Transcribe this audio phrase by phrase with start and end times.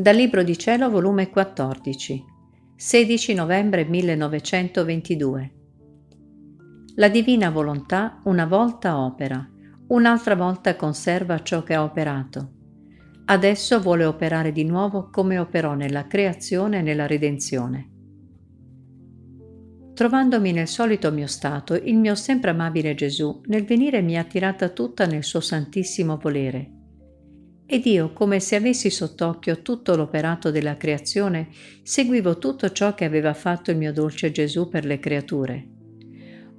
[0.00, 2.24] Dal Libro di Cielo, volume 14,
[2.76, 5.52] 16 novembre 1922.
[6.94, 9.44] La divina volontà una volta opera,
[9.88, 12.52] un'altra volta conserva ciò che ha operato.
[13.24, 17.90] Adesso vuole operare di nuovo come operò nella creazione e nella redenzione.
[19.94, 24.68] Trovandomi nel solito mio stato, il mio sempre amabile Gesù nel venire mi ha tirata
[24.68, 26.77] tutta nel suo santissimo volere.
[27.70, 31.48] Ed io, come se avessi sott'occhio tutto l'operato della creazione,
[31.82, 35.68] seguivo tutto ciò che aveva fatto il mio dolce Gesù per le creature.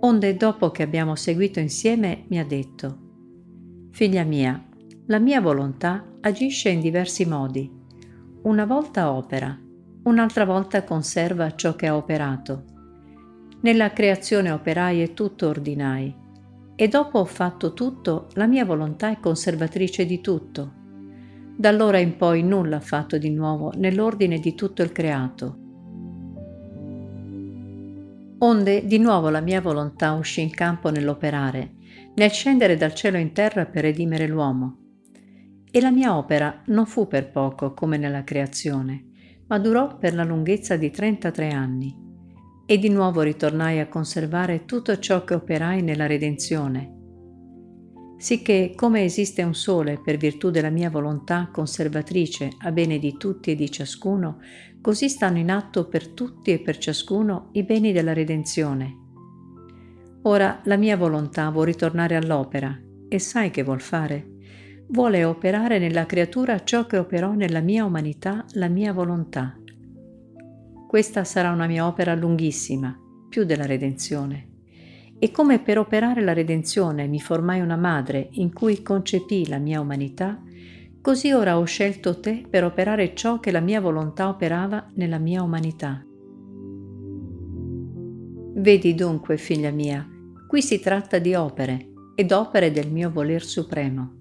[0.00, 2.98] Onde dopo che abbiamo seguito insieme mi ha detto,
[3.90, 4.66] Figlia mia,
[5.06, 7.70] la mia volontà agisce in diversi modi.
[8.44, 9.58] Una volta opera,
[10.04, 12.72] un'altra volta conserva ciò che ha operato
[13.64, 16.14] nella creazione operai e tutto ordinai,
[16.76, 20.83] e dopo ho fatto tutto, la mia volontà è conservatrice di tutto.
[21.56, 25.58] Da allora in poi nulla ha fatto di nuovo nell'ordine di tutto il creato.
[28.38, 31.74] Onde di nuovo la mia volontà uscì in campo nell'operare,
[32.14, 34.78] nel scendere dal cielo in terra per redimere l'uomo.
[35.70, 39.06] E la mia opera non fu per poco come nella creazione,
[39.46, 42.02] ma durò per la lunghezza di 33 anni
[42.66, 47.03] e di nuovo ritornai a conservare tutto ciò che operai nella redenzione.
[48.24, 53.50] Sicché come esiste un sole per virtù della mia volontà conservatrice a bene di tutti
[53.50, 54.38] e di ciascuno,
[54.80, 58.96] così stanno in atto per tutti e per ciascuno i beni della redenzione.
[60.22, 62.74] Ora la mia volontà vuol ritornare all'opera
[63.10, 64.26] e sai che vuol fare?
[64.88, 69.58] Vuole operare nella creatura ciò che operò nella mia umanità la mia volontà
[70.94, 72.96] questa sarà una mia opera lunghissima,
[73.28, 74.53] più della redenzione.
[75.24, 79.80] E come per operare la redenzione mi formai una madre in cui concepì la mia
[79.80, 80.38] umanità,
[81.00, 85.42] così ora ho scelto te per operare ciò che la mia volontà operava nella mia
[85.42, 86.04] umanità.
[88.56, 90.06] Vedi dunque, figlia mia,
[90.46, 94.12] qui si tratta di opere ed opere del mio voler supremo.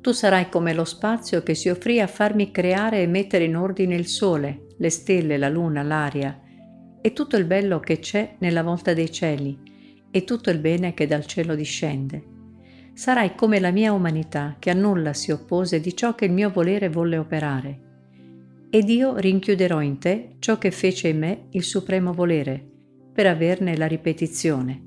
[0.00, 3.94] Tu sarai come lo spazio che si offrì a farmi creare e mettere in ordine
[3.94, 6.40] il sole, le stelle, la luna, l'aria
[7.00, 9.65] e tutto il bello che c'è nella volta dei cieli
[10.16, 12.24] e tutto il bene che dal cielo discende.
[12.94, 16.48] Sarai come la mia umanità che a nulla si oppose di ciò che il mio
[16.48, 17.80] volere volle operare.
[18.70, 22.66] Ed io rinchiuderò in te ciò che fece in me il supremo volere,
[23.12, 24.84] per averne la ripetizione.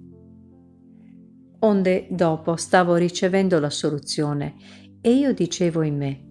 [1.59, 4.55] Onde dopo stavo ricevendo la soluzione
[4.99, 6.23] e io dicevo in me,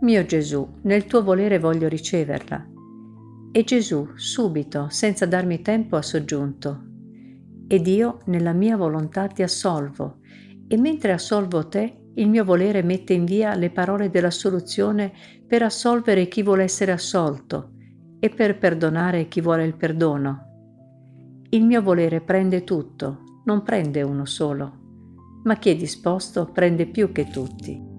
[0.00, 2.68] mio Gesù, nel tuo volere voglio riceverla
[3.50, 6.95] e Gesù subito, senza darmi tempo, ha soggiunto,
[7.68, 10.18] ed io nella mia volontà ti assolvo,
[10.68, 15.12] e mentre assolvo te, il mio volere mette in via le parole della soluzione
[15.46, 17.72] per assolvere chi vuole essere assolto
[18.18, 20.44] e per perdonare chi vuole il perdono.
[21.50, 24.78] Il mio volere prende tutto, non prende uno solo,
[25.44, 27.95] ma chi è disposto prende più che tutti.